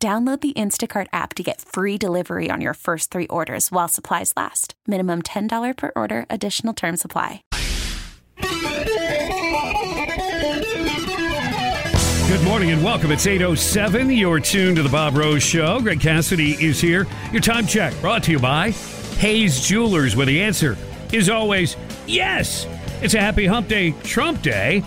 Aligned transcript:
Download 0.00 0.40
the 0.40 0.52
Instacart 0.52 1.08
app 1.12 1.34
to 1.34 1.42
get 1.42 1.60
free 1.60 1.98
delivery 1.98 2.50
on 2.52 2.60
your 2.60 2.74
first 2.74 3.10
three 3.10 3.26
orders 3.26 3.72
while 3.72 3.88
supplies 3.88 4.32
last. 4.36 4.74
Minimum 4.86 5.22
$10 5.22 5.76
per 5.76 5.90
order, 5.96 6.24
additional 6.30 6.72
term 6.72 6.96
supply. 6.96 7.42
Good 12.28 12.44
morning 12.44 12.70
and 12.70 12.84
welcome. 12.84 13.10
It's 13.10 13.26
807. 13.26 14.10
You're 14.10 14.38
tuned 14.38 14.76
to 14.76 14.84
the 14.84 14.88
Bob 14.88 15.16
Rose 15.16 15.42
Show. 15.42 15.80
Greg 15.80 15.98
Cassidy 15.98 16.52
is 16.64 16.80
here. 16.80 17.04
Your 17.32 17.42
time 17.42 17.66
check 17.66 17.92
brought 18.00 18.22
to 18.24 18.30
you 18.30 18.38
by 18.38 18.70
Hayes 19.18 19.66
Jewelers, 19.66 20.14
where 20.14 20.26
the 20.26 20.40
answer 20.40 20.76
is 21.12 21.28
always 21.28 21.76
yes. 22.06 22.68
It's 23.02 23.14
a 23.14 23.20
happy 23.20 23.46
hump 23.46 23.66
day, 23.66 23.90
Trump 24.04 24.42
day. 24.42 24.84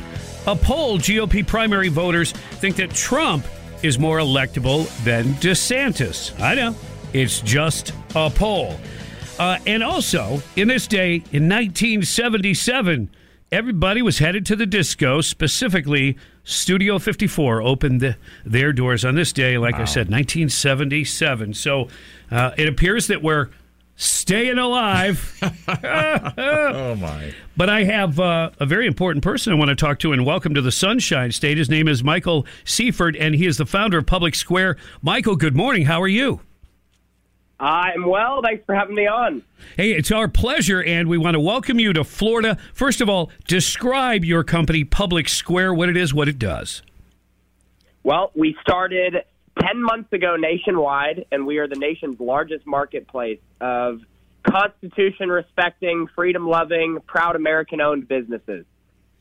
A 0.47 0.55
poll 0.55 0.99
GOP 0.99 1.45
primary 1.45 1.89
voters 1.89 2.31
think 2.31 2.77
that 2.77 2.91
Trump 2.91 3.45
is 3.83 3.99
more 3.99 4.19
electable 4.19 4.87
than 5.03 5.25
DeSantis. 5.35 6.39
I 6.39 6.55
know. 6.55 6.75
It's 7.13 7.41
just 7.41 7.93
a 8.15 8.29
poll. 8.29 8.79
Uh, 9.39 9.57
and 9.65 9.83
also, 9.83 10.41
in 10.55 10.67
this 10.67 10.87
day, 10.87 11.15
in 11.31 11.49
1977, 11.49 13.09
everybody 13.51 14.01
was 14.01 14.19
headed 14.19 14.45
to 14.45 14.55
the 14.55 14.65
disco, 14.65 15.21
specifically 15.21 16.17
Studio 16.43 16.99
54 16.99 17.61
opened 17.61 18.01
the, 18.01 18.17
their 18.45 18.73
doors 18.73 19.05
on 19.05 19.15
this 19.15 19.31
day, 19.31 19.57
like 19.57 19.75
wow. 19.75 19.81
I 19.81 19.85
said, 19.85 20.09
1977. 20.09 21.53
So 21.53 21.87
uh, 22.29 22.51
it 22.57 22.67
appears 22.67 23.07
that 23.07 23.21
we're 23.21 23.49
staying 23.95 24.57
alive. 24.57 25.37
oh, 25.67 26.95
my. 26.95 27.33
But 27.55 27.69
I 27.69 27.83
have 27.83 28.19
uh, 28.19 28.51
a 28.59 28.65
very 28.65 28.87
important 28.87 29.23
person 29.23 29.53
I 29.53 29.55
want 29.55 29.69
to 29.69 29.75
talk 29.75 29.99
to, 29.99 30.13
and 30.13 30.25
welcome 30.25 30.53
to 30.53 30.61
the 30.61 30.71
Sunshine 30.71 31.31
State. 31.31 31.57
His 31.57 31.69
name 31.69 31.87
is 31.87 32.03
Michael 32.03 32.45
Seifert, 32.65 33.15
and 33.15 33.35
he 33.35 33.45
is 33.45 33.57
the 33.57 33.65
founder 33.65 33.99
of 33.99 34.05
Public 34.05 34.35
Square. 34.35 34.77
Michael, 35.01 35.35
good 35.35 35.55
morning. 35.55 35.85
How 35.85 36.01
are 36.01 36.07
you? 36.07 36.41
I'm 37.59 38.07
well. 38.07 38.41
Thanks 38.41 38.65
for 38.65 38.73
having 38.73 38.95
me 38.95 39.05
on. 39.05 39.43
Hey, 39.77 39.91
it's 39.91 40.11
our 40.11 40.27
pleasure, 40.27 40.81
and 40.81 41.07
we 41.07 41.19
want 41.19 41.35
to 41.35 41.39
welcome 41.39 41.79
you 41.79 41.93
to 41.93 42.03
Florida. 42.03 42.57
First 42.73 43.01
of 43.01 43.09
all, 43.09 43.29
describe 43.47 44.25
your 44.25 44.43
company, 44.43 44.83
Public 44.83 45.29
Square, 45.29 45.75
what 45.75 45.87
it 45.87 45.95
is, 45.95 46.11
what 46.11 46.27
it 46.27 46.39
does. 46.39 46.81
Well, 48.03 48.31
we 48.33 48.57
started 48.61 49.17
10 49.61 49.81
months 49.81 50.11
ago 50.13 50.35
nationwide, 50.35 51.25
and 51.31 51.45
we 51.45 51.57
are 51.57 51.67
the 51.67 51.75
nation's 51.75 52.19
largest 52.19 52.65
marketplace 52.65 53.39
of 53.59 54.01
Constitution 54.43 55.29
respecting, 55.29 56.07
freedom 56.15 56.47
loving, 56.47 56.99
proud 57.05 57.35
American 57.35 57.79
owned 57.79 58.07
businesses. 58.07 58.65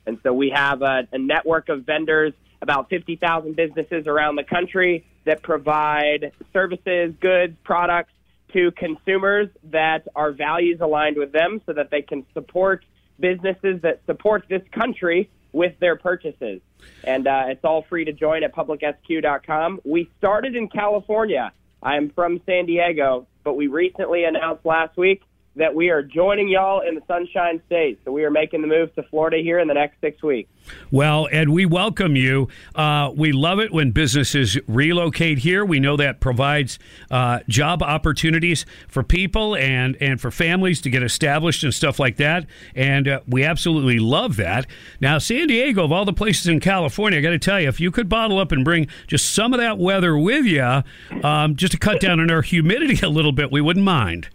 And 0.06 0.18
so 0.22 0.32
we 0.32 0.50
have 0.50 0.82
a, 0.82 1.06
a 1.12 1.18
network 1.18 1.68
of 1.68 1.84
vendors, 1.84 2.32
about 2.62 2.88
50,000 2.88 3.54
businesses 3.54 4.06
around 4.06 4.36
the 4.36 4.44
country 4.44 5.04
that 5.24 5.42
provide 5.42 6.32
services, 6.52 7.14
goods, 7.20 7.54
products 7.64 8.12
to 8.52 8.70
consumers 8.72 9.48
that 9.64 10.08
are 10.16 10.32
values 10.32 10.80
aligned 10.80 11.16
with 11.16 11.32
them 11.32 11.60
so 11.66 11.72
that 11.72 11.90
they 11.90 12.02
can 12.02 12.24
support 12.34 12.84
businesses 13.20 13.82
that 13.82 14.00
support 14.06 14.44
this 14.48 14.62
country 14.72 15.30
with 15.52 15.78
their 15.80 15.96
purchases. 15.96 16.60
And 17.04 17.26
uh, 17.26 17.44
it's 17.48 17.64
all 17.64 17.82
free 17.82 18.04
to 18.04 18.12
join 18.12 18.42
at 18.44 18.54
publicsq.com. 18.54 19.80
We 19.84 20.10
started 20.18 20.56
in 20.56 20.68
California. 20.68 21.52
I'm 21.82 22.10
from 22.10 22.40
San 22.46 22.66
Diego, 22.66 23.26
but 23.44 23.54
we 23.54 23.66
recently 23.66 24.24
announced 24.24 24.64
last 24.64 24.96
week 24.96 25.22
that 25.56 25.74
we 25.74 25.90
are 25.90 26.02
joining 26.02 26.48
y'all 26.48 26.80
in 26.80 26.94
the 26.94 27.02
Sunshine 27.08 27.60
State. 27.66 27.98
So 28.04 28.12
we 28.12 28.24
are 28.24 28.30
making 28.30 28.62
the 28.62 28.68
move 28.68 28.94
to 28.94 29.02
Florida 29.02 29.38
here 29.38 29.58
in 29.58 29.66
the 29.66 29.74
next 29.74 30.00
six 30.00 30.22
weeks. 30.22 30.48
Well, 30.92 31.28
and 31.32 31.52
we 31.52 31.66
welcome 31.66 32.14
you. 32.14 32.48
Uh, 32.74 33.10
we 33.14 33.32
love 33.32 33.58
it 33.58 33.72
when 33.72 33.90
businesses 33.90 34.56
relocate 34.68 35.38
here. 35.38 35.64
We 35.64 35.80
know 35.80 35.96
that 35.96 36.20
provides 36.20 36.78
uh, 37.10 37.40
job 37.48 37.82
opportunities 37.82 38.64
for 38.86 39.02
people 39.02 39.56
and, 39.56 39.96
and 40.00 40.20
for 40.20 40.30
families 40.30 40.80
to 40.82 40.90
get 40.90 41.02
established 41.02 41.64
and 41.64 41.74
stuff 41.74 41.98
like 41.98 42.16
that. 42.18 42.46
And 42.76 43.08
uh, 43.08 43.20
we 43.26 43.44
absolutely 43.44 43.98
love 43.98 44.36
that. 44.36 44.66
Now, 45.00 45.18
San 45.18 45.48
Diego, 45.48 45.84
of 45.84 45.90
all 45.90 46.04
the 46.04 46.12
places 46.12 46.46
in 46.46 46.60
California, 46.60 47.18
I 47.18 47.22
got 47.22 47.30
to 47.30 47.38
tell 47.38 47.60
you, 47.60 47.68
if 47.68 47.80
you 47.80 47.90
could 47.90 48.08
bottle 48.08 48.38
up 48.38 48.52
and 48.52 48.64
bring 48.64 48.86
just 49.08 49.34
some 49.34 49.52
of 49.52 49.58
that 49.58 49.78
weather 49.78 50.16
with 50.16 50.44
you, 50.44 50.82
um, 51.24 51.56
just 51.56 51.72
to 51.72 51.78
cut 51.78 52.00
down 52.00 52.20
on 52.20 52.30
our 52.30 52.42
humidity 52.42 53.00
a 53.04 53.10
little 53.10 53.32
bit, 53.32 53.50
we 53.50 53.60
wouldn't 53.60 53.84
mind. 53.84 54.28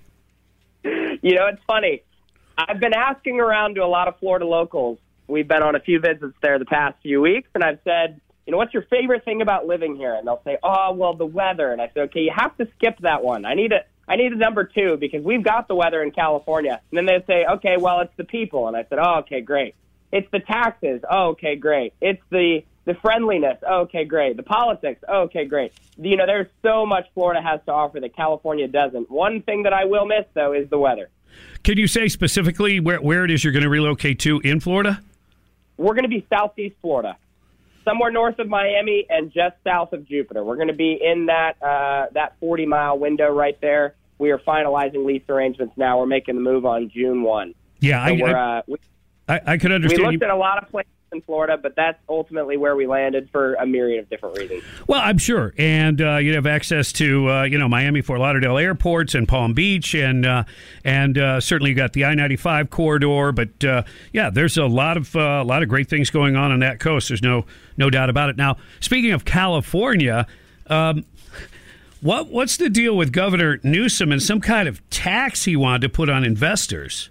You 1.26 1.34
know, 1.34 1.48
it's 1.48 1.62
funny. 1.66 2.04
I've 2.56 2.80
been 2.80 2.94
asking 2.94 3.40
around 3.40 3.74
to 3.76 3.84
a 3.84 3.88
lot 3.88 4.08
of 4.08 4.20
Florida 4.20 4.46
locals. 4.46 5.00
We've 5.28 5.48
been 5.48 5.64
on 5.64 5.74
a 5.74 5.80
few 5.80 6.00
visits 6.00 6.36
there 6.44 6.60
the 6.60 6.66
past 6.66 7.02
few 7.02 7.20
weeks, 7.20 7.50
and 7.56 7.64
I've 7.64 7.80
said, 7.84 8.22
you 8.46 8.52
know, 8.52 8.60
what's 8.60 8.76
your 8.76 8.84
favorite 8.84 9.26
thing 9.26 9.42
about 9.42 9.66
living 9.66 9.96
here? 9.96 10.14
And 10.14 10.28
they'll 10.28 10.44
say, 10.44 10.60
oh, 10.62 10.94
well, 10.94 11.16
the 11.16 11.26
weather. 11.26 11.72
And 11.72 11.82
I 11.82 11.90
say, 11.96 12.02
okay, 12.02 12.20
you 12.20 12.32
have 12.36 12.56
to 12.58 12.68
skip 12.78 13.00
that 13.00 13.24
one. 13.24 13.44
I 13.44 13.56
need 13.56 13.72
a, 13.72 13.80
I 14.08 14.18
need 14.18 14.34
a 14.34 14.38
number 14.38 14.66
two 14.66 14.98
because 15.00 15.24
we've 15.24 15.44
got 15.44 15.68
the 15.68 15.74
weather 15.74 16.04
in 16.04 16.12
California. 16.12 16.80
And 16.92 16.98
then 17.00 17.08
they 17.08 17.26
say, 17.26 17.44
okay, 17.54 17.78
well, 17.80 18.02
it's 18.02 18.16
the 18.18 18.24
people. 18.24 18.68
And 18.68 18.78
I 18.78 18.86
said, 18.88 19.00
oh, 19.02 19.22
okay, 19.22 19.42
great. 19.42 19.74
It's 20.12 20.30
the 20.32 20.42
taxes. 20.42 21.02
Oh, 21.10 21.30
okay, 21.30 21.56
great. 21.56 21.94
It's 22.02 22.22
the 22.30 22.62
the 22.86 22.94
friendliness. 23.02 23.58
Oh, 23.68 23.82
okay, 23.82 24.06
great. 24.06 24.38
The 24.38 24.44
politics. 24.44 25.04
Oh, 25.10 25.24
okay, 25.24 25.46
great. 25.46 25.74
You 25.98 26.18
know, 26.18 26.28
there's 26.28 26.48
so 26.62 26.86
much 26.86 27.08
Florida 27.16 27.42
has 27.42 27.60
to 27.66 27.72
offer 27.72 28.00
that 28.00 28.16
California 28.16 28.68
doesn't. 28.68 29.10
One 29.10 29.42
thing 29.42 29.64
that 29.64 29.74
I 29.74 29.86
will 29.86 30.06
miss 30.06 30.26
though 30.36 30.54
is 30.54 30.70
the 30.70 30.78
weather. 30.78 31.10
Can 31.64 31.78
you 31.78 31.88
say 31.88 32.08
specifically 32.08 32.80
where, 32.80 33.02
where 33.02 33.26
it 33.26 33.32
is 33.32 33.44
you're 33.44 33.54
going 33.54 33.64
to 33.64 33.70
relocate 33.70 34.20
to 34.20 34.40
in 34.42 34.60
Florida? 34.60 35.02
We're 35.78 35.94
going 35.94 36.04
to 36.04 36.10
be 36.10 36.26
southeast 36.30 36.76
Florida, 36.82 37.18
somewhere 37.84 38.12
north 38.12 38.40
of 38.40 38.48
Miami 38.48 39.06
and 39.10 39.32
just 39.32 39.56
south 39.64 39.94
of 39.94 40.08
Jupiter. 40.08 40.44
We're 40.44 40.56
going 40.56 40.70
to 40.70 40.74
be 40.74 41.00
in 41.02 41.26
that 41.26 41.62
uh, 41.62 42.08
that 42.14 42.36
40 42.40 42.66
mile 42.66 42.98
window 42.98 43.30
right 43.30 43.60
there. 43.62 43.96
We 44.18 44.32
are 44.32 44.40
finalizing 44.40 45.06
lease 45.06 45.24
arrangements 45.28 45.74
now. 45.76 46.00
We're 46.00 46.06
making 46.06 46.36
the 46.36 46.42
move 46.42 46.66
on 46.66 46.90
June 46.90 47.22
1. 47.22 47.54
Yeah, 47.82 48.08
so 48.08 48.26
I, 48.26 48.30
I, 48.30 48.58
uh, 48.58 48.62
we, 48.68 48.78
I, 49.28 49.42
I 49.46 49.58
could 49.58 49.72
understand. 49.72 50.00
We 50.00 50.06
looked 50.06 50.22
you. 50.22 50.28
at 50.28 50.34
a 50.34 50.38
lot 50.38 50.64
of 50.64 50.70
places 50.70 50.92
in 51.16 51.22
Florida, 51.22 51.58
but 51.58 51.76
that's 51.76 51.98
ultimately 52.08 52.58
where 52.58 52.76
we 52.76 52.86
landed 52.86 53.30
for 53.32 53.56
a 53.56 53.66
myriad 53.66 54.04
of 54.04 54.10
different 54.10 54.38
reasons. 54.38 54.64
Well, 54.88 55.02
I'm 55.04 55.18
sure, 55.18 55.54
and 55.58 56.02
uh, 56.02 56.18
you 56.18 56.36
have 56.36 56.46
access 56.46 56.92
to 56.94 57.30
uh, 57.30 57.44
you 57.44 57.58
know 57.58 57.68
Miami, 57.68 58.02
Fort 58.02 58.20
Lauderdale 58.20 58.58
airports, 58.58 59.16
and 59.16 59.28
Palm 59.28 59.54
Beach, 59.54 59.96
and 59.96 60.26
uh, 60.26 60.44
and 60.84 61.18
uh, 61.18 61.42
certainly 61.42 61.72
you 61.72 61.76
got 61.76 61.94
the 61.94 62.06
I-95 62.06 62.70
corridor. 62.70 63.32
But 63.32 63.64
uh, 63.64 63.84
yeah, 64.12 64.30
there's 64.30 64.58
a 64.58 64.66
lot 64.66 64.98
of 64.98 65.16
uh, 65.16 65.42
a 65.42 65.44
lot 65.44 65.64
of 65.64 65.70
great 65.70 65.90
things 65.90 66.10
going 66.10 66.36
on 66.36 66.52
on 66.52 66.60
that 66.60 66.80
coast. 66.80 67.08
There's 67.08 67.24
no 67.24 67.46
no 67.78 67.90
doubt 67.90 68.10
about 68.10 68.30
it. 68.30 68.38
Now, 68.38 68.58
speaking 68.80 69.12
of 69.12 69.26
California. 69.26 70.28
Um, 70.68 71.06
what 72.02 72.28
what's 72.28 72.58
the 72.58 72.70
deal 72.70 72.96
with 72.96 73.12
Governor 73.12 73.60
Newsom 73.64 74.12
and 74.12 74.22
some 74.22 74.40
kind 74.40 74.68
of 74.68 74.88
tax 74.92 75.46
he 75.46 75.56
wanted 75.56 75.82
to 75.82 75.90
put 75.90 76.10
on 76.10 76.24
investors? 76.24 77.10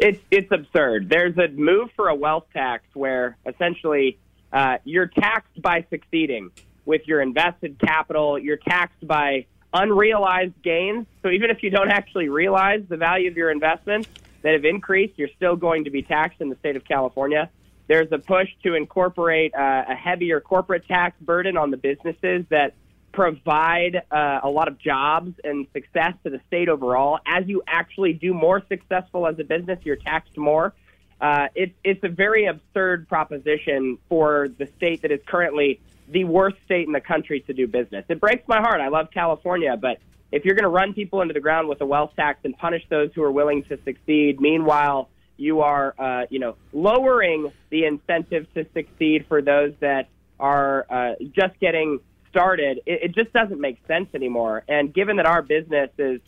It's 0.00 0.18
it's 0.30 0.50
absurd. 0.50 1.10
There's 1.10 1.36
a 1.36 1.48
move 1.48 1.90
for 1.94 2.08
a 2.08 2.14
wealth 2.14 2.46
tax 2.54 2.84
where 2.94 3.36
essentially 3.46 4.18
uh, 4.50 4.78
you're 4.84 5.08
taxed 5.08 5.60
by 5.60 5.84
succeeding 5.90 6.50
with 6.86 7.02
your 7.06 7.20
invested 7.20 7.78
capital. 7.78 8.38
You're 8.38 8.56
taxed 8.56 9.06
by 9.06 9.44
unrealized 9.74 10.54
gains. 10.62 11.06
So 11.22 11.28
even 11.28 11.50
if 11.50 11.62
you 11.62 11.68
don't 11.68 11.90
actually 11.90 12.30
realize 12.30 12.82
the 12.88 12.96
value 12.96 13.30
of 13.30 13.36
your 13.36 13.50
investments 13.50 14.08
that 14.40 14.54
have 14.54 14.64
increased, 14.64 15.18
you're 15.18 15.28
still 15.36 15.54
going 15.54 15.84
to 15.84 15.90
be 15.90 16.00
taxed 16.02 16.40
in 16.40 16.48
the 16.48 16.56
state 16.56 16.76
of 16.76 16.84
California. 16.86 17.50
There's 17.86 18.10
a 18.10 18.18
push 18.18 18.48
to 18.62 18.76
incorporate 18.76 19.54
uh, 19.54 19.84
a 19.86 19.94
heavier 19.94 20.40
corporate 20.40 20.88
tax 20.88 21.14
burden 21.20 21.58
on 21.58 21.70
the 21.70 21.76
businesses 21.76 22.46
that 22.48 22.72
provide 23.12 24.02
uh, 24.10 24.40
a 24.42 24.48
lot 24.48 24.68
of 24.68 24.78
jobs 24.78 25.32
and 25.42 25.66
success 25.72 26.14
to 26.24 26.30
the 26.30 26.40
state 26.46 26.68
overall. 26.68 27.18
As 27.26 27.46
you 27.48 27.62
actually 27.66 28.12
do 28.12 28.32
more 28.32 28.62
successful 28.68 29.26
as 29.26 29.38
a 29.38 29.44
business, 29.44 29.78
you're 29.84 29.96
taxed 29.96 30.36
more. 30.36 30.74
Uh, 31.20 31.48
it, 31.54 31.74
it's 31.84 32.02
a 32.02 32.08
very 32.08 32.46
absurd 32.46 33.08
proposition 33.08 33.98
for 34.08 34.48
the 34.58 34.66
state 34.76 35.02
that 35.02 35.10
is 35.10 35.20
currently 35.26 35.80
the 36.08 36.24
worst 36.24 36.56
state 36.64 36.86
in 36.86 36.92
the 36.92 37.00
country 37.00 37.40
to 37.40 37.52
do 37.52 37.66
business. 37.66 38.04
It 38.08 38.20
breaks 38.20 38.46
my 38.48 38.60
heart. 38.60 38.80
I 38.80 38.88
love 38.88 39.08
California, 39.12 39.76
but 39.76 39.98
if 40.32 40.44
you're 40.44 40.54
going 40.54 40.64
to 40.64 40.70
run 40.70 40.94
people 40.94 41.20
into 41.22 41.34
the 41.34 41.40
ground 41.40 41.68
with 41.68 41.80
a 41.80 41.86
wealth 41.86 42.12
tax 42.16 42.40
and 42.44 42.56
punish 42.56 42.84
those 42.88 43.10
who 43.14 43.22
are 43.22 43.32
willing 43.32 43.64
to 43.64 43.78
succeed, 43.84 44.40
meanwhile 44.40 45.08
you 45.36 45.60
are, 45.60 45.94
uh, 45.98 46.26
you 46.30 46.38
know, 46.38 46.56
lowering 46.72 47.52
the 47.70 47.84
incentive 47.84 48.46
to 48.54 48.66
succeed 48.72 49.26
for 49.28 49.42
those 49.42 49.72
that 49.80 50.08
are 50.38 50.86
uh, 50.88 51.14
just 51.34 51.58
getting 51.60 52.00
started, 52.30 52.80
it, 52.86 53.02
it 53.02 53.14
just 53.14 53.32
doesn't 53.32 53.60
make 53.60 53.78
sense 53.86 54.08
anymore. 54.14 54.64
And 54.68 54.92
given 54.92 55.16
that 55.16 55.26
our 55.26 55.42
business 55.42 55.90
is 55.98 56.20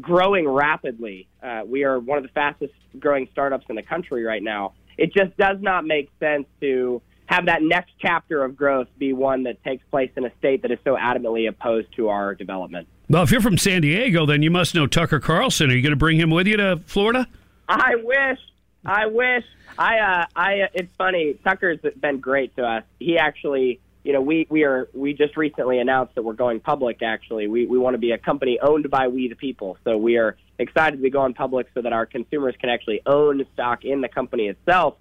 growing 0.00 0.48
rapidly, 0.48 1.28
uh, 1.42 1.62
we 1.66 1.84
are 1.84 1.98
one 1.98 2.18
of 2.18 2.24
the 2.24 2.30
fastest 2.30 2.72
growing 2.98 3.28
startups 3.32 3.66
in 3.68 3.76
the 3.76 3.82
country 3.82 4.24
right 4.24 4.42
now. 4.42 4.72
It 4.96 5.12
just 5.12 5.36
does 5.36 5.58
not 5.60 5.84
make 5.84 6.10
sense 6.20 6.46
to 6.60 7.02
have 7.26 7.46
that 7.46 7.62
next 7.62 7.92
chapter 8.00 8.44
of 8.44 8.56
growth 8.56 8.88
be 8.98 9.12
one 9.12 9.44
that 9.44 9.62
takes 9.64 9.84
place 9.90 10.10
in 10.16 10.24
a 10.24 10.32
state 10.38 10.62
that 10.62 10.70
is 10.70 10.78
so 10.84 10.96
adamantly 10.96 11.48
opposed 11.48 11.94
to 11.96 12.08
our 12.08 12.34
development. 12.34 12.86
Well, 13.08 13.22
if 13.22 13.30
you're 13.30 13.40
from 13.40 13.58
San 13.58 13.82
Diego, 13.82 14.26
then 14.26 14.42
you 14.42 14.50
must 14.50 14.74
know 14.74 14.86
Tucker 14.86 15.20
Carlson. 15.20 15.70
Are 15.70 15.74
you 15.74 15.82
going 15.82 15.90
to 15.90 15.96
bring 15.96 16.18
him 16.18 16.30
with 16.30 16.46
you 16.46 16.56
to 16.56 16.80
Florida? 16.86 17.26
I 17.68 17.96
wish. 17.96 18.38
I 18.84 19.06
wish. 19.06 19.44
I. 19.78 19.98
Uh, 19.98 20.26
I. 20.36 20.60
Uh, 20.60 20.66
it's 20.74 20.94
funny. 20.96 21.34
Tucker's 21.44 21.80
been 22.00 22.20
great 22.20 22.54
to 22.56 22.64
us. 22.64 22.84
He 22.98 23.18
actually. 23.18 23.80
You 24.04 24.12
know, 24.12 24.20
we 24.20 24.46
we 24.50 24.64
are 24.64 24.88
we 24.92 25.14
just 25.14 25.34
recently 25.36 25.78
announced 25.78 26.14
that 26.14 26.22
we're 26.22 26.34
going 26.34 26.60
public. 26.60 27.02
Actually, 27.02 27.48
we 27.48 27.66
we 27.66 27.78
want 27.78 27.94
to 27.94 27.98
be 27.98 28.12
a 28.12 28.18
company 28.18 28.58
owned 28.60 28.90
by 28.90 29.08
we 29.08 29.28
the 29.28 29.34
people. 29.34 29.78
So 29.82 29.96
we 29.96 30.18
are 30.18 30.36
excited 30.58 30.96
to 30.96 31.02
be 31.02 31.08
going 31.08 31.32
public 31.32 31.68
so 31.74 31.80
that 31.80 31.92
our 31.94 32.04
consumers 32.04 32.54
can 32.60 32.68
actually 32.68 33.00
own 33.06 33.44
stock 33.54 33.84
in 33.84 34.02
the 34.02 34.08
company 34.08 34.48
itself. 34.48 34.96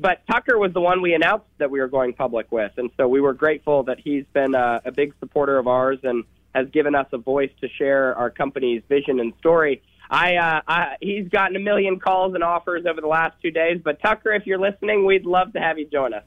But 0.00 0.26
Tucker 0.28 0.58
was 0.58 0.72
the 0.72 0.80
one 0.80 1.02
we 1.02 1.14
announced 1.14 1.46
that 1.58 1.70
we 1.70 1.78
were 1.78 1.88
going 1.88 2.14
public 2.14 2.50
with, 2.50 2.72
and 2.76 2.90
so 2.96 3.06
we 3.06 3.20
were 3.20 3.32
grateful 3.32 3.84
that 3.84 4.00
he's 4.00 4.24
been 4.32 4.56
a, 4.56 4.82
a 4.84 4.92
big 4.92 5.14
supporter 5.20 5.56
of 5.58 5.68
ours 5.68 5.98
and 6.02 6.24
has 6.52 6.68
given 6.70 6.96
us 6.96 7.06
a 7.12 7.18
voice 7.18 7.50
to 7.60 7.68
share 7.68 8.16
our 8.16 8.30
company's 8.30 8.82
vision 8.88 9.20
and 9.20 9.34
story. 9.38 9.82
I, 10.10 10.36
uh, 10.36 10.60
I 10.66 10.96
he's 11.00 11.28
gotten 11.28 11.54
a 11.54 11.60
million 11.60 12.00
calls 12.00 12.34
and 12.34 12.42
offers 12.42 12.86
over 12.86 13.00
the 13.00 13.06
last 13.08 13.36
two 13.40 13.50
days. 13.50 13.80
But 13.84 14.00
Tucker, 14.00 14.32
if 14.32 14.46
you're 14.46 14.58
listening, 14.58 15.04
we'd 15.04 15.26
love 15.26 15.52
to 15.52 15.60
have 15.60 15.78
you 15.78 15.86
join 15.86 16.14
us. 16.14 16.24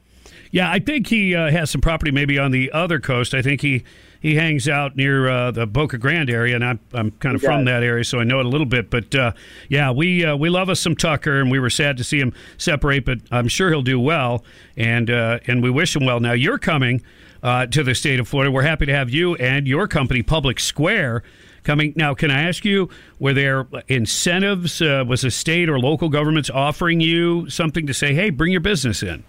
Yeah, 0.50 0.70
I 0.70 0.78
think 0.78 1.06
he 1.06 1.34
uh, 1.34 1.50
has 1.50 1.70
some 1.70 1.80
property 1.80 2.10
maybe 2.10 2.38
on 2.38 2.50
the 2.50 2.70
other 2.72 3.00
coast. 3.00 3.34
I 3.34 3.42
think 3.42 3.60
he 3.62 3.84
he 4.22 4.36
hangs 4.36 4.68
out 4.68 4.94
near 4.94 5.28
uh, 5.28 5.50
the 5.50 5.66
Boca 5.66 5.98
Grande 5.98 6.30
area, 6.30 6.54
and 6.54 6.64
I'm 6.64 6.80
I'm 6.92 7.10
kind 7.12 7.34
of 7.34 7.42
from 7.42 7.64
that 7.64 7.82
area, 7.82 8.04
so 8.04 8.20
I 8.20 8.24
know 8.24 8.38
it 8.38 8.46
a 8.46 8.48
little 8.48 8.66
bit. 8.66 8.88
But 8.88 9.14
uh, 9.14 9.32
yeah, 9.68 9.90
we 9.90 10.24
uh, 10.24 10.36
we 10.36 10.48
love 10.48 10.68
us 10.68 10.78
some 10.78 10.94
Tucker, 10.94 11.40
and 11.40 11.50
we 11.50 11.58
were 11.58 11.70
sad 11.70 11.96
to 11.96 12.04
see 12.04 12.20
him 12.20 12.32
separate, 12.56 13.04
but 13.04 13.18
I'm 13.32 13.48
sure 13.48 13.70
he'll 13.70 13.82
do 13.82 13.98
well, 13.98 14.44
and 14.76 15.10
uh, 15.10 15.40
and 15.48 15.62
we 15.62 15.70
wish 15.70 15.96
him 15.96 16.06
well. 16.06 16.20
Now 16.20 16.32
you're 16.32 16.58
coming 16.58 17.02
uh, 17.42 17.66
to 17.66 17.82
the 17.82 17.94
state 17.96 18.20
of 18.20 18.28
Florida. 18.28 18.52
We're 18.52 18.62
happy 18.62 18.86
to 18.86 18.94
have 18.94 19.10
you 19.10 19.34
and 19.36 19.66
your 19.66 19.88
company, 19.88 20.22
Public 20.22 20.60
Square. 20.60 21.24
Coming 21.64 21.92
now, 21.96 22.14
can 22.14 22.30
I 22.30 22.42
ask 22.42 22.64
you, 22.64 22.88
were 23.18 23.32
there 23.32 23.66
incentives? 23.88 24.82
Uh, 24.82 25.04
was 25.06 25.22
the 25.22 25.30
state 25.30 25.68
or 25.68 25.78
local 25.78 26.08
governments 26.08 26.50
offering 26.50 27.00
you 27.00 27.48
something 27.50 27.86
to 27.86 27.94
say, 27.94 28.14
"Hey, 28.14 28.30
bring 28.30 28.52
your 28.52 28.60
business 28.60 29.02
in"? 29.02 29.24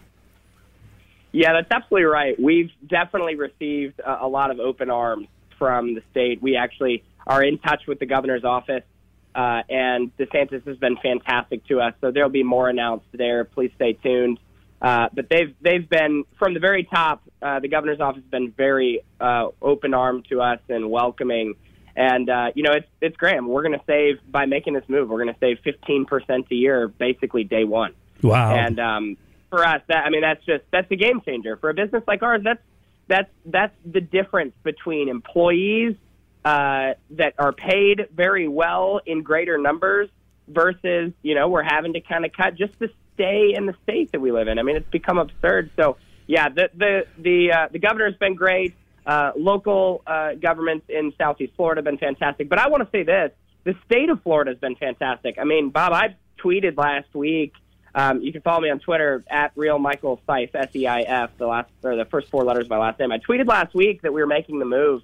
Yeah, 1.34 1.54
that's 1.54 1.72
absolutely 1.72 2.06
right. 2.06 2.40
We've 2.40 2.72
definitely 2.88 3.36
received 3.36 4.00
a, 4.00 4.26
a 4.26 4.28
lot 4.28 4.52
of 4.52 4.60
open 4.60 4.90
arms 4.90 5.28
from 5.58 5.96
the 5.96 6.02
state. 6.12 6.42
We 6.42 6.56
actually 6.56 7.04
are 7.26 7.44
in 7.44 7.58
touch 7.58 7.82
with 7.88 8.00
the 8.00 8.06
governor's 8.06 8.44
office, 8.44 8.84
uh, 9.34 9.64
and 9.68 10.16
DeSantis 10.18 10.66
has 10.68 10.78
been 10.78 10.96
fantastic 10.98 11.66
to 11.68 11.82
us. 11.82 11.96
So 12.02 12.12
there'll 12.12 12.30
be 12.30 12.44
more 12.44 12.70
announced 12.70 13.08
there. 13.14 13.46
Please 13.46 13.72
stay 13.76 13.94
tuned. 13.94 14.40
Uh, 14.80 15.08
but 15.14 15.30
they've 15.30 15.56
they've 15.62 15.90
been 15.90 16.26
from 16.38 16.54
the 16.54 16.60
very 16.60 16.84
top. 16.84 17.24
Uh, 17.42 17.60
the 17.60 17.70
governor's 17.70 18.02
office 18.02 18.22
has 18.22 18.30
been 18.30 18.52
very 18.52 19.02
uh, 19.20 19.48
open 19.62 19.94
armed 19.94 20.26
to 20.30 20.42
us 20.42 20.60
and 20.70 20.92
welcoming. 20.92 21.56
And 21.96 22.30
uh, 22.30 22.52
you 22.54 22.64
know, 22.64 22.74
it's 22.74 22.88
it's 23.02 23.16
great. 23.16 23.42
We're 23.42 23.64
going 23.64 23.80
to 23.80 23.86
save 23.88 24.20
by 24.30 24.46
making 24.46 24.74
this 24.74 24.84
move. 24.90 25.10
We're 25.10 25.24
going 25.24 25.34
to 25.34 25.40
save 25.40 25.60
15 25.64 26.06
percent 26.06 26.48
a 26.52 26.56
year, 26.56 26.90
basically 26.90 27.46
day 27.46 27.64
one. 27.64 27.94
Wow. 28.22 28.56
And 28.56 28.80
um, 28.80 29.18
for 29.54 29.64
us, 29.64 29.84
that 29.88 30.04
I 30.04 30.10
mean, 30.10 30.22
that's 30.22 30.44
just 30.46 30.64
that's 30.72 30.90
a 30.90 30.96
game 30.96 31.22
changer 31.22 31.58
for 31.58 31.70
a 31.70 31.76
business 31.76 32.02
like 32.08 32.24
ours. 32.24 32.42
That's 32.44 32.60
that's 33.08 33.30
that's 33.46 33.76
the 33.86 34.02
difference 34.02 34.56
between 34.64 35.10
employees 35.10 35.96
uh, 36.44 36.94
that 37.12 37.36
are 37.38 37.54
paid 37.54 38.08
very 38.16 38.48
well 38.48 39.00
in 39.06 39.22
greater 39.22 39.60
numbers 39.60 40.10
versus 40.48 41.14
you 41.22 41.36
know 41.36 41.50
we're 41.50 41.62
having 41.62 41.94
to 41.94 42.02
kind 42.02 42.26
of 42.26 42.34
cut 42.34 42.56
just 42.56 42.80
to 42.80 42.90
stay 43.14 43.54
in 43.56 43.68
the 43.68 43.76
state 43.84 44.12
that 44.12 44.22
we 44.22 44.32
live 44.32 44.48
in. 44.48 44.58
I 44.58 44.64
mean, 44.64 44.76
it's 44.76 44.90
become 44.90 45.20
absurd. 45.20 45.70
So 45.76 45.98
yeah, 46.26 46.50
the 46.50 46.72
the 46.76 47.06
the 47.20 47.52
uh, 47.52 47.68
the 47.72 47.78
governor's 47.78 48.16
been 48.16 48.34
great. 48.34 48.74
Uh, 49.06 49.34
local 49.38 50.02
uh, 50.08 50.34
governments 50.34 50.88
in 50.90 51.14
Southeast 51.16 51.54
Florida 51.56 51.80
have 51.80 51.86
been 51.86 52.00
fantastic. 52.00 52.50
But 52.50 52.58
I 52.58 52.70
want 52.70 52.82
to 52.84 52.90
say 52.90 53.04
this: 53.04 53.30
the 53.66 53.76
state 53.86 54.10
of 54.10 54.24
Florida 54.24 54.50
has 54.50 54.60
been 54.60 54.78
fantastic. 54.78 55.38
I 55.38 55.44
mean, 55.44 55.70
Bob, 55.70 55.94
I 55.94 56.16
tweeted 56.44 56.76
last 56.76 57.14
week. 57.14 57.54
Um, 57.96 58.22
you 58.22 58.32
can 58.32 58.42
follow 58.42 58.62
me 58.62 58.70
on 58.70 58.80
Twitter 58.80 59.24
at 59.30 59.52
real 59.56 59.78
Michael 59.78 60.20
Seif 60.28 60.50
S 60.56 60.76
E 60.76 60.88
I 60.88 61.02
F 61.02 61.32
the 61.38 61.46
last 61.46 61.70
or 61.84 61.96
the 61.96 62.06
first 62.06 62.30
four 62.30 62.44
letters 62.44 62.66
of 62.66 62.70
my 62.72 62.78
last 62.78 63.00
name. 63.00 63.12
I 63.12 63.20
tweeted 63.20 63.48
last 63.48 63.76
week 63.76 64.02
that 64.02 64.12
we 64.14 64.22
were 64.22 64.28
making 64.28 64.58
the 64.60 64.66
move, 64.66 65.04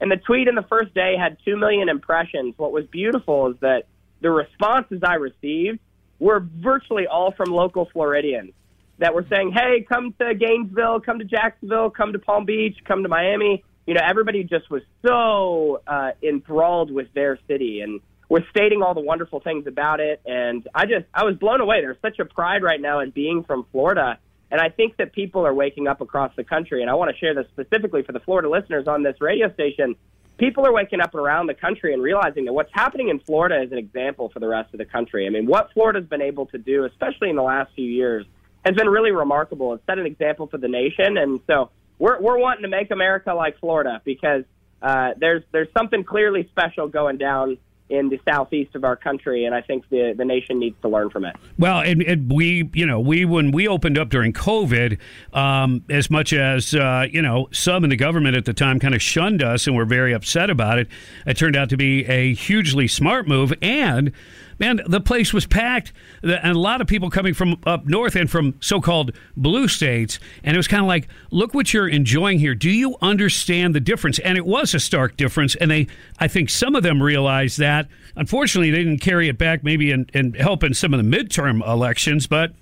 and 0.00 0.10
the 0.10 0.16
tweet 0.16 0.48
in 0.48 0.54
the 0.54 0.62
first 0.62 0.94
day 0.94 1.16
had 1.16 1.36
two 1.44 1.56
million 1.56 1.88
impressions. 1.88 2.54
What 2.56 2.72
was 2.72 2.86
beautiful 2.86 3.50
is 3.50 3.56
that 3.60 3.84
the 4.20 4.30
responses 4.30 5.02
I 5.02 5.14
received 5.14 5.78
were 6.18 6.40
virtually 6.40 7.06
all 7.06 7.32
from 7.32 7.50
local 7.50 7.84
Floridians 7.92 8.52
that 8.98 9.14
were 9.14 9.26
saying, 9.28 9.52
"Hey, 9.52 9.84
come 9.86 10.14
to 10.18 10.34
Gainesville, 10.34 11.00
come 11.00 11.18
to 11.18 11.24
Jacksonville, 11.26 11.90
come 11.90 12.12
to 12.14 12.18
Palm 12.18 12.46
Beach, 12.46 12.78
come 12.84 13.02
to 13.02 13.08
Miami." 13.08 13.62
You 13.86 13.94
know, 13.94 14.02
everybody 14.02 14.44
just 14.44 14.70
was 14.70 14.82
so 15.04 15.82
uh, 15.86 16.12
enthralled 16.22 16.90
with 16.90 17.12
their 17.12 17.38
city 17.48 17.80
and 17.80 18.00
was 18.32 18.42
stating 18.48 18.80
all 18.80 18.94
the 18.94 19.02
wonderful 19.02 19.40
things 19.40 19.66
about 19.66 20.00
it. 20.00 20.22
And 20.24 20.66
I 20.74 20.86
just, 20.86 21.04
I 21.12 21.24
was 21.24 21.36
blown 21.36 21.60
away. 21.60 21.82
There's 21.82 22.00
such 22.00 22.18
a 22.18 22.24
pride 22.24 22.62
right 22.62 22.80
now 22.80 23.00
in 23.00 23.10
being 23.10 23.44
from 23.44 23.66
Florida. 23.70 24.18
And 24.50 24.58
I 24.58 24.70
think 24.70 24.96
that 24.96 25.12
people 25.12 25.46
are 25.46 25.52
waking 25.52 25.86
up 25.86 26.00
across 26.00 26.34
the 26.34 26.42
country. 26.42 26.80
And 26.80 26.90
I 26.90 26.94
want 26.94 27.10
to 27.10 27.16
share 27.18 27.34
this 27.34 27.44
specifically 27.52 28.02
for 28.02 28.12
the 28.12 28.20
Florida 28.20 28.48
listeners 28.48 28.88
on 28.88 29.02
this 29.02 29.16
radio 29.20 29.52
station. 29.52 29.96
People 30.38 30.66
are 30.66 30.72
waking 30.72 31.02
up 31.02 31.14
around 31.14 31.48
the 31.48 31.54
country 31.54 31.92
and 31.92 32.02
realizing 32.02 32.46
that 32.46 32.54
what's 32.54 32.72
happening 32.72 33.10
in 33.10 33.20
Florida 33.20 33.62
is 33.62 33.70
an 33.70 33.76
example 33.76 34.30
for 34.30 34.40
the 34.40 34.48
rest 34.48 34.72
of 34.72 34.78
the 34.78 34.86
country. 34.86 35.26
I 35.26 35.28
mean, 35.28 35.44
what 35.44 35.70
Florida's 35.74 36.08
been 36.08 36.22
able 36.22 36.46
to 36.46 36.58
do, 36.58 36.86
especially 36.86 37.28
in 37.28 37.36
the 37.36 37.42
last 37.42 37.74
few 37.74 37.84
years, 37.84 38.24
has 38.64 38.74
been 38.74 38.88
really 38.88 39.10
remarkable. 39.10 39.74
It's 39.74 39.84
set 39.84 39.98
an 39.98 40.06
example 40.06 40.46
for 40.46 40.56
the 40.56 40.68
nation. 40.68 41.18
And 41.18 41.40
so 41.46 41.68
we're, 41.98 42.18
we're 42.18 42.38
wanting 42.38 42.62
to 42.62 42.68
make 42.68 42.90
America 42.90 43.34
like 43.34 43.60
Florida 43.60 44.00
because 44.06 44.44
uh, 44.80 45.10
there's, 45.18 45.42
there's 45.52 45.68
something 45.76 46.02
clearly 46.02 46.48
special 46.50 46.88
going 46.88 47.18
down 47.18 47.58
in 47.92 48.08
the 48.08 48.18
southeast 48.24 48.74
of 48.74 48.84
our 48.84 48.96
country, 48.96 49.44
and 49.44 49.54
I 49.54 49.60
think 49.60 49.86
the 49.90 50.14
the 50.16 50.24
nation 50.24 50.58
needs 50.58 50.76
to 50.80 50.88
learn 50.88 51.10
from 51.10 51.26
it. 51.26 51.36
Well, 51.58 51.80
and, 51.80 52.02
and 52.02 52.32
we, 52.32 52.70
you 52.72 52.86
know, 52.86 52.98
we 52.98 53.26
when 53.26 53.52
we 53.52 53.68
opened 53.68 53.98
up 53.98 54.08
during 54.08 54.32
COVID, 54.32 54.98
um, 55.34 55.84
as 55.90 56.10
much 56.10 56.32
as 56.32 56.74
uh, 56.74 57.06
you 57.10 57.20
know, 57.20 57.48
some 57.52 57.84
in 57.84 57.90
the 57.90 57.96
government 57.96 58.34
at 58.34 58.46
the 58.46 58.54
time 58.54 58.80
kind 58.80 58.94
of 58.94 59.02
shunned 59.02 59.42
us 59.42 59.66
and 59.66 59.76
were 59.76 59.84
very 59.84 60.14
upset 60.14 60.48
about 60.48 60.78
it. 60.78 60.88
It 61.26 61.36
turned 61.36 61.54
out 61.54 61.68
to 61.68 61.76
be 61.76 62.06
a 62.06 62.32
hugely 62.32 62.88
smart 62.88 63.28
move, 63.28 63.52
and 63.60 64.12
man, 64.58 64.80
the 64.86 65.00
place 65.00 65.34
was 65.34 65.44
packed, 65.44 65.92
and 66.22 66.56
a 66.56 66.58
lot 66.58 66.80
of 66.80 66.86
people 66.86 67.10
coming 67.10 67.34
from 67.34 67.56
up 67.66 67.84
north 67.84 68.16
and 68.16 68.30
from 68.30 68.54
so-called 68.60 69.12
blue 69.36 69.68
states, 69.68 70.18
and 70.44 70.56
it 70.56 70.58
was 70.58 70.68
kind 70.68 70.80
of 70.82 70.86
like, 70.86 71.08
look 71.30 71.52
what 71.52 71.74
you're 71.74 71.88
enjoying 71.88 72.38
here. 72.38 72.54
Do 72.54 72.70
you 72.70 72.96
understand 73.02 73.74
the 73.74 73.80
difference? 73.80 74.18
And 74.20 74.38
it 74.38 74.46
was 74.46 74.72
a 74.72 74.80
stark 74.80 75.16
difference, 75.16 75.56
and 75.56 75.70
they, 75.70 75.88
I 76.18 76.28
think, 76.28 76.48
some 76.48 76.74
of 76.74 76.82
them 76.82 77.02
realized 77.02 77.58
that. 77.58 77.81
Unfortunately, 78.16 78.70
they 78.70 78.84
didn't 78.84 79.00
carry 79.00 79.28
it 79.28 79.38
back, 79.38 79.64
maybe 79.64 79.90
in, 79.90 80.08
in 80.12 80.34
help 80.34 80.62
in 80.62 80.74
some 80.74 80.94
of 80.94 80.98
the 81.02 81.16
midterm 81.16 81.66
elections, 81.66 82.26
but 82.26 82.52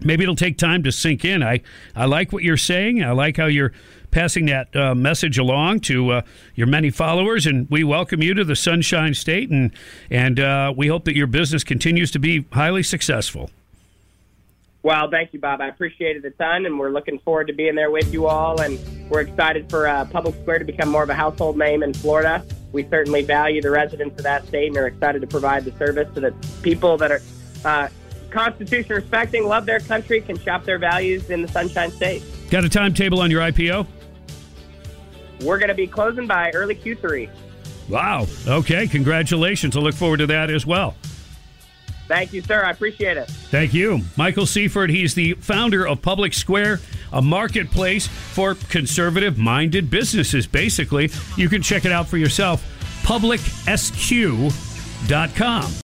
maybe 0.00 0.22
it'll 0.22 0.36
take 0.36 0.58
time 0.58 0.82
to 0.82 0.92
sink 0.92 1.24
in. 1.24 1.42
I, 1.42 1.62
I 1.94 2.06
like 2.06 2.32
what 2.32 2.42
you're 2.42 2.56
saying. 2.56 3.02
I 3.02 3.12
like 3.12 3.36
how 3.36 3.46
you're 3.46 3.72
passing 4.10 4.46
that 4.46 4.74
uh, 4.76 4.94
message 4.94 5.38
along 5.38 5.80
to 5.80 6.10
uh, 6.10 6.22
your 6.54 6.68
many 6.68 6.90
followers, 6.90 7.46
and 7.46 7.68
we 7.68 7.82
welcome 7.82 8.22
you 8.22 8.32
to 8.34 8.44
the 8.44 8.56
Sunshine 8.56 9.14
State, 9.14 9.50
and 9.50 9.72
and 10.10 10.38
uh, 10.38 10.72
we 10.76 10.86
hope 10.86 11.04
that 11.04 11.16
your 11.16 11.26
business 11.26 11.64
continues 11.64 12.10
to 12.12 12.18
be 12.18 12.46
highly 12.52 12.82
successful. 12.82 13.50
Well, 14.84 15.08
thank 15.10 15.32
you, 15.32 15.40
Bob. 15.40 15.62
I 15.62 15.68
appreciate 15.68 16.18
it 16.18 16.26
a 16.26 16.30
ton, 16.30 16.66
and 16.66 16.78
we're 16.78 16.90
looking 16.90 17.18
forward 17.20 17.46
to 17.46 17.54
being 17.54 17.74
there 17.74 17.90
with 17.90 18.12
you 18.12 18.26
all. 18.26 18.60
And 18.60 18.78
we're 19.08 19.22
excited 19.22 19.70
for 19.70 19.88
uh, 19.88 20.04
Public 20.04 20.34
Square 20.42 20.58
to 20.58 20.66
become 20.66 20.90
more 20.90 21.02
of 21.02 21.08
a 21.08 21.14
household 21.14 21.56
name 21.56 21.82
in 21.82 21.94
Florida. 21.94 22.44
We 22.70 22.86
certainly 22.90 23.22
value 23.22 23.62
the 23.62 23.70
residents 23.70 24.18
of 24.18 24.24
that 24.24 24.46
state 24.46 24.68
and 24.68 24.76
are 24.76 24.86
excited 24.86 25.22
to 25.22 25.26
provide 25.26 25.64
the 25.64 25.72
service 25.78 26.06
so 26.14 26.20
that 26.20 26.34
people 26.62 26.98
that 26.98 27.10
are 27.10 27.22
uh, 27.64 27.88
Constitution 28.30 28.96
respecting, 28.96 29.46
love 29.46 29.64
their 29.64 29.80
country, 29.80 30.20
can 30.20 30.38
shop 30.38 30.64
their 30.64 30.78
values 30.78 31.30
in 31.30 31.40
the 31.40 31.48
Sunshine 31.48 31.90
State. 31.90 32.22
Got 32.50 32.64
a 32.64 32.68
timetable 32.68 33.20
on 33.20 33.30
your 33.30 33.40
IPO? 33.40 33.86
We're 35.40 35.58
going 35.58 35.68
to 35.68 35.74
be 35.74 35.86
closing 35.86 36.26
by 36.26 36.50
early 36.50 36.74
Q3. 36.74 37.30
Wow. 37.88 38.26
Okay. 38.46 38.86
Congratulations. 38.86 39.78
I 39.78 39.80
look 39.80 39.94
forward 39.94 40.18
to 40.18 40.26
that 40.26 40.50
as 40.50 40.66
well. 40.66 40.94
Thank 42.14 42.32
you, 42.32 42.42
sir. 42.42 42.64
I 42.64 42.70
appreciate 42.70 43.16
it. 43.16 43.26
Thank 43.26 43.74
you. 43.74 44.02
Michael 44.16 44.46
Seifert, 44.46 44.88
he's 44.88 45.14
the 45.14 45.34
founder 45.34 45.84
of 45.84 46.00
Public 46.00 46.32
Square, 46.32 46.78
a 47.12 47.20
marketplace 47.20 48.06
for 48.06 48.54
conservative 48.54 49.36
minded 49.36 49.90
businesses, 49.90 50.46
basically. 50.46 51.10
You 51.36 51.48
can 51.48 51.60
check 51.60 51.84
it 51.84 51.90
out 51.90 52.06
for 52.06 52.16
yourself. 52.16 52.64
PublicSQ.com. 53.02 55.83